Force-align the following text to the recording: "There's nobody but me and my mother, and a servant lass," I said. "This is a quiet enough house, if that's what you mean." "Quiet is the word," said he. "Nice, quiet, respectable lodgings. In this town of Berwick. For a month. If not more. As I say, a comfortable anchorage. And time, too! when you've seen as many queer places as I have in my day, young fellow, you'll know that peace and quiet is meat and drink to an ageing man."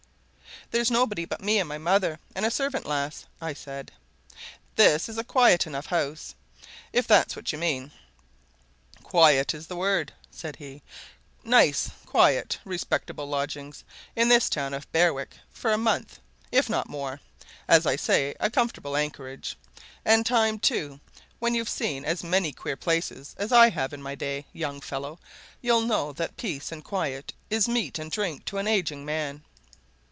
"There's 0.69 0.89
nobody 0.91 1.25
but 1.25 1.41
me 1.41 1.59
and 1.59 1.67
my 1.67 1.77
mother, 1.77 2.17
and 2.33 2.45
a 2.45 2.51
servant 2.51 2.85
lass," 2.85 3.25
I 3.41 3.51
said. 3.53 3.91
"This 4.77 5.09
is 5.09 5.17
a 5.17 5.23
quiet 5.25 5.67
enough 5.67 5.87
house, 5.87 6.33
if 6.93 7.05
that's 7.05 7.35
what 7.35 7.51
you 7.51 7.57
mean." 7.57 7.91
"Quiet 9.03 9.53
is 9.53 9.67
the 9.67 9.75
word," 9.75 10.13
said 10.29 10.55
he. 10.57 10.81
"Nice, 11.43 11.89
quiet, 12.05 12.57
respectable 12.63 13.25
lodgings. 13.25 13.83
In 14.15 14.29
this 14.29 14.49
town 14.49 14.73
of 14.73 14.89
Berwick. 14.93 15.33
For 15.51 15.73
a 15.73 15.77
month. 15.77 16.19
If 16.53 16.69
not 16.69 16.87
more. 16.87 17.19
As 17.67 17.85
I 17.85 17.97
say, 17.97 18.33
a 18.39 18.49
comfortable 18.49 18.95
anchorage. 18.95 19.57
And 20.05 20.25
time, 20.25 20.57
too! 20.57 21.01
when 21.39 21.53
you've 21.53 21.67
seen 21.67 22.05
as 22.05 22.23
many 22.23 22.53
queer 22.53 22.77
places 22.77 23.35
as 23.37 23.51
I 23.51 23.69
have 23.71 23.91
in 23.91 24.01
my 24.01 24.15
day, 24.15 24.45
young 24.53 24.79
fellow, 24.79 25.19
you'll 25.61 25.81
know 25.81 26.13
that 26.13 26.37
peace 26.37 26.71
and 26.71 26.81
quiet 26.81 27.33
is 27.49 27.67
meat 27.67 27.99
and 27.99 28.09
drink 28.09 28.45
to 28.45 28.57
an 28.57 28.67
ageing 28.69 29.03
man." 29.03 29.43